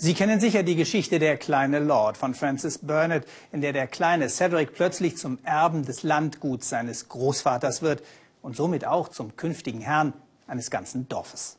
[0.00, 4.28] Sie kennen sicher die Geschichte Der kleine Lord von Francis Burnett, in der der kleine
[4.28, 8.04] Cedric plötzlich zum Erben des Landguts seines Großvaters wird
[8.40, 10.12] und somit auch zum künftigen Herrn
[10.46, 11.58] eines ganzen Dorfes.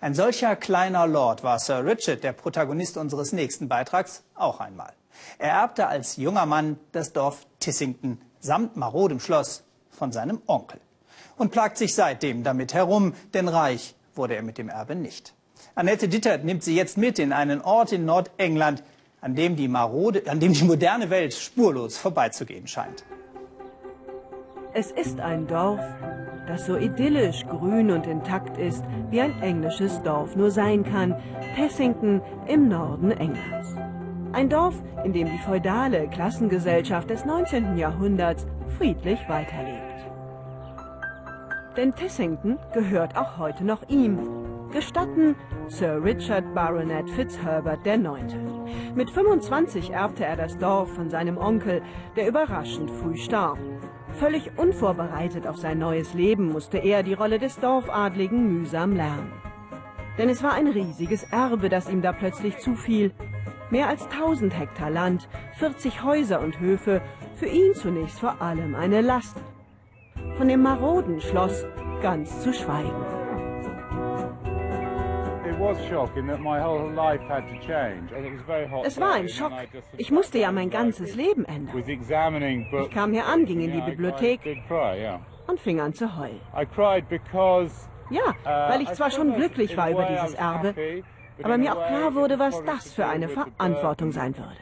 [0.00, 4.92] Ein solcher kleiner Lord war Sir Richard, der Protagonist unseres nächsten Beitrags, auch einmal.
[5.40, 10.80] Er erbte als junger Mann das Dorf Tissington samt marodem Schloss von seinem Onkel
[11.36, 15.34] und plagt sich seitdem damit herum, denn reich wurde er mit dem Erbe nicht.
[15.74, 18.82] Annette Dittert nimmt sie jetzt mit in einen Ort in Nordengland,
[19.20, 23.04] an dem die, marode, an dem die moderne Welt spurlos vorbeizugehen scheint.
[24.74, 25.84] Es ist ein Dorf,
[26.46, 31.14] das so idyllisch, grün und intakt ist, wie ein englisches Dorf nur sein kann,
[31.56, 33.68] Tessington im Norden Englands.
[34.32, 34.74] Ein Dorf,
[35.04, 37.76] in dem die feudale Klassengesellschaft des 19.
[37.76, 38.46] Jahrhunderts
[38.78, 39.92] friedlich weiterlebt.
[41.76, 44.18] Denn Tissington gehört auch heute noch ihm,
[44.72, 45.36] gestatten
[45.68, 48.34] Sir Richard Baronet Fitzherbert IX.
[48.94, 51.82] Mit 25 erbte er das Dorf von seinem Onkel,
[52.16, 53.58] der überraschend früh starb.
[54.14, 59.32] Völlig unvorbereitet auf sein neues Leben musste er die Rolle des Dorfadligen mühsam lernen.
[60.18, 63.12] Denn es war ein riesiges Erbe, das ihm da plötzlich zufiel.
[63.70, 67.00] Mehr als 1000 Hektar Land, 40 Häuser und Höfe,
[67.34, 69.36] für ihn zunächst vor allem eine Last.
[70.36, 71.64] Von dem maroden Schloss
[72.02, 73.21] ganz zu schweigen.
[78.84, 79.52] Es war ein Schock.
[79.96, 81.82] Ich musste ja mein ganzes Leben ändern.
[82.84, 84.40] Ich kam hier an, ging in die Bibliothek
[85.46, 86.40] und fing an zu heulen.
[88.10, 90.74] Ja, uh, weil ich zwar schon glücklich war über dieses Erbe,
[91.42, 94.56] aber mir auch klar wurde, was das für eine Verantwortung sein würde.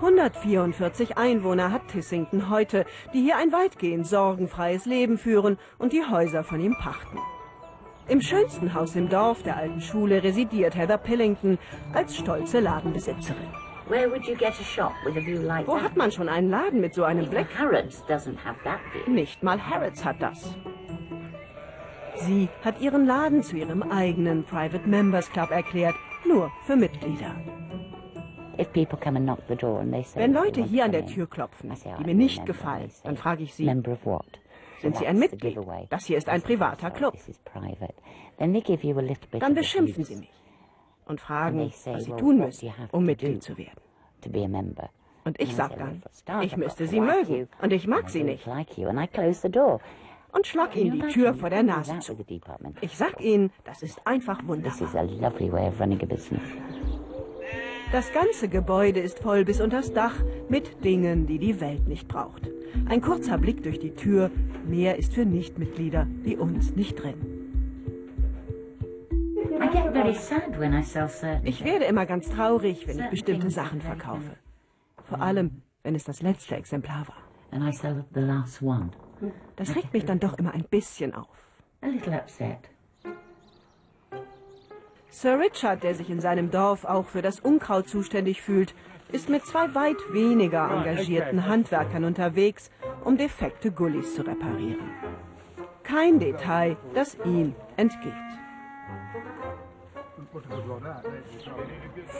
[0.00, 6.04] Uh, 144 Einwohner hat Tissington heute, die hier ein weitgehend sorgenfreies Leben führen und die
[6.04, 7.18] Häuser von ihm pachten.
[8.08, 11.58] Im schönsten Haus im Dorf der alten Schule residiert Heather Pillington
[11.92, 13.48] als stolze Ladenbesitzerin.
[13.88, 17.46] Like Wo hat man schon einen Laden mit so einem Blick?
[19.06, 20.54] Nicht mal Harrods hat das.
[22.16, 25.94] Sie hat ihren Laden zu ihrem eigenen Private Members Club erklärt,
[26.26, 27.34] nur für Mitglieder.
[30.14, 33.64] Wenn Leute hier an der Tür klopfen, die mir nicht gefallen, dann frage ich sie,
[34.80, 35.56] sind Sie ein Mitglied?
[35.90, 37.14] Das hier ist ein privater Club.
[39.40, 40.32] Dann beschimpfen sie mich
[41.06, 43.80] und fragen, was sie tun müssen, um Mitglied zu werden.
[45.24, 48.46] Und ich sage dann, ich müsste sie mögen und ich mag sie nicht.
[50.32, 52.16] Und schlag ihnen die Tür vor der Nase zu.
[52.80, 54.72] Ich sag ihnen, das ist einfach wunderbar.
[57.92, 60.14] Das ganze Gebäude ist voll bis unters Dach
[60.48, 62.50] mit Dingen, die die Welt nicht braucht.
[62.88, 64.30] Ein kurzer Blick durch die Tür,
[64.66, 67.14] mehr ist für Nichtmitglieder wie uns nicht drin.
[71.44, 74.36] Ich werde immer ganz traurig, wenn ich bestimmte Sachen verkaufe.
[75.04, 77.22] Vor allem, wenn es das letzte Exemplar war.
[79.54, 81.38] Das regt mich dann doch immer ein bisschen auf.
[85.18, 88.74] Sir Richard, der sich in seinem Dorf auch für das Unkraut zuständig fühlt,
[89.12, 92.70] ist mit zwei weit weniger engagierten Handwerkern unterwegs,
[93.02, 94.90] um defekte Gullis zu reparieren.
[95.84, 98.12] Kein Detail, das ihm entgeht.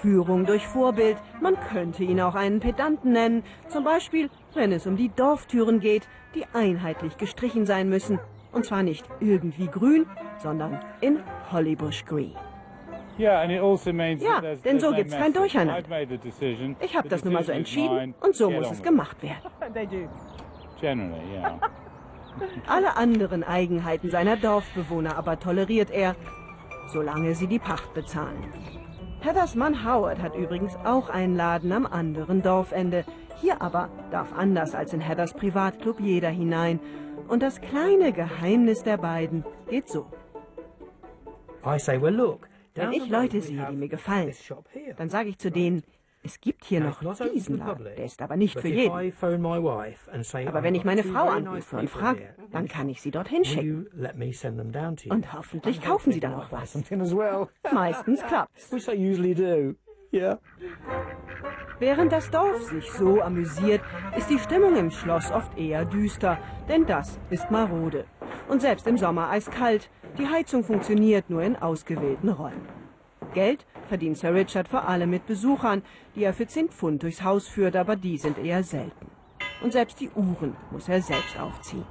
[0.01, 4.97] Führung durch Vorbild, man könnte ihn auch einen Pedanten nennen, zum Beispiel wenn es um
[4.97, 8.19] die Dorftüren geht, die einheitlich gestrichen sein müssen,
[8.53, 10.07] und zwar nicht irgendwie grün,
[10.39, 12.33] sondern in Hollybush Green.
[14.22, 15.82] Also ja, denn so gibt es kein Durcheinander.
[16.81, 19.50] Ich habe das nun mal so entschieden und so muss es gemacht werden.
[22.66, 26.16] Alle anderen Eigenheiten seiner Dorfbewohner aber toleriert er,
[26.93, 28.53] solange sie die Pacht bezahlen.
[29.21, 33.04] Heathers Mann Howard hat übrigens auch einen Laden am anderen Dorfende.
[33.41, 36.78] Hier aber darf anders als in Heathers Privatclub jeder hinein.
[37.28, 40.06] Und das kleine Geheimnis der beiden geht so.
[41.65, 44.33] I say, well look, wenn ich Leute sehe, die mir gefallen,
[44.97, 45.83] dann sage ich zu denen,
[46.23, 47.01] es gibt hier noch
[47.33, 48.93] diesen Laden, der ist aber nicht für jeden.
[50.49, 53.87] Aber wenn ich meine Frau anrufe und frage, dann kann ich sie dorthin schicken.
[55.09, 56.75] Und hoffentlich kaufen sie dann auch was.
[57.73, 58.71] Meistens klappt's.
[61.79, 63.83] Während das Dorf sich so amüsiert,
[64.17, 66.39] ist die Stimmung im Schloss oft eher düster,
[66.69, 68.05] denn das ist marode.
[68.48, 72.69] Und selbst im Sommer eiskalt, die Heizung funktioniert nur in ausgewählten Räumen.
[73.34, 75.83] Geld verdient Sir Richard vor allem mit Besuchern,
[76.15, 79.10] die er für 10 Pfund durchs Haus führt, aber die sind eher selten.
[79.63, 81.84] Und selbst die Uhren muss er selbst aufziehen.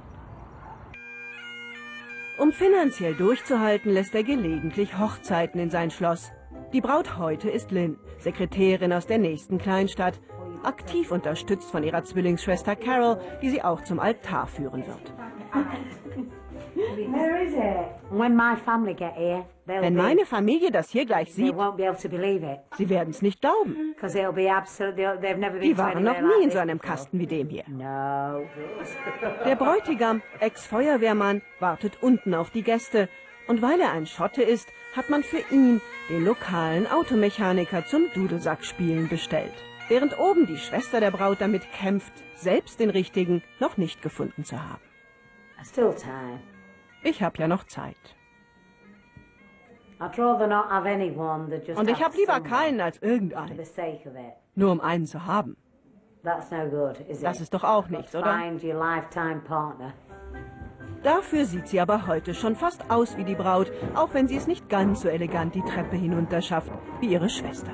[2.38, 6.32] Um finanziell durchzuhalten, lässt er gelegentlich Hochzeiten in sein Schloss.
[6.72, 10.20] Die Braut heute ist Lynn, Sekretärin aus der nächsten Kleinstadt,
[10.62, 15.14] aktiv unterstützt von ihrer Zwillingsschwester Carol, die sie auch zum Altar führen wird.
[19.66, 21.54] Wenn meine Familie das hier gleich sieht,
[22.76, 23.94] sie werden es nicht glauben.
[25.62, 27.64] Die waren noch nie in so einem Kasten wie dem hier.
[29.44, 33.08] Der Bräutigam, Ex-Feuerwehrmann, wartet unten auf die Gäste.
[33.48, 35.80] Und weil er ein Schotte ist, hat man für ihn
[36.10, 39.54] den lokalen Automechaniker zum Dudelsackspielen bestellt.
[39.88, 44.56] Während oben die Schwester der Braut damit kämpft, selbst den richtigen noch nicht gefunden zu
[44.60, 44.82] haben.
[47.02, 47.96] Ich habe ja noch Zeit.
[49.98, 53.58] Und ich habe lieber keinen als irgendeinen.
[54.54, 55.56] Nur um einen zu haben.
[56.22, 58.38] Das ist doch auch nichts, oder?
[61.02, 64.46] Dafür sieht sie aber heute schon fast aus wie die Braut, auch wenn sie es
[64.46, 67.72] nicht ganz so elegant die Treppe hinunter schafft wie ihre Schwester.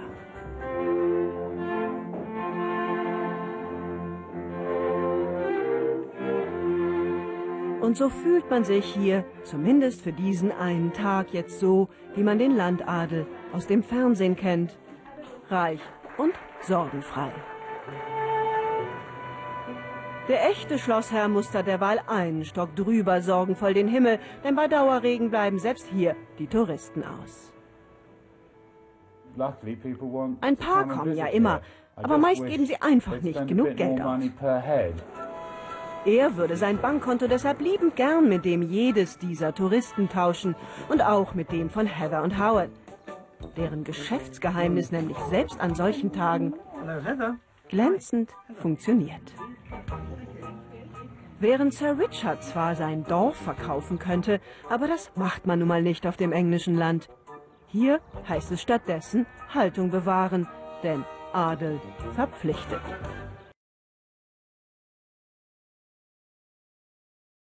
[7.83, 12.39] Und so fühlt man sich hier, zumindest für diesen einen Tag, jetzt so, wie man
[12.39, 14.79] den Landadel aus dem Fernsehen kennt.
[15.51, 15.81] Reich
[16.17, 17.33] und sorgenfrei.
[20.29, 25.59] Der echte Schlossherr mustert derweil einen Stock drüber sorgenvoll den Himmel, denn bei Dauerregen bleiben
[25.59, 27.53] selbst hier die Touristen aus.
[30.41, 31.63] Ein paar kommen ja immer,
[31.97, 34.23] aber meist geben sie einfach nicht genug Geld aus.
[36.05, 40.57] Er würde sein Bankkonto deshalb liebend gern mit dem jedes dieser Touristen tauschen
[40.89, 42.71] und auch mit dem von Heather und Howard.
[43.57, 46.55] Deren Geschäftsgeheimnis nämlich selbst an solchen Tagen
[47.69, 49.33] glänzend funktioniert.
[51.39, 56.07] Während Sir Richard zwar sein Dorf verkaufen könnte, aber das macht man nun mal nicht
[56.07, 57.09] auf dem englischen Land.
[57.69, 60.49] Hier heißt es stattdessen Haltung bewahren,
[60.83, 61.81] denn Adel
[62.15, 62.81] verpflichtet.